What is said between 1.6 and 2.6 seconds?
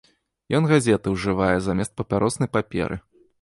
замест папяроснай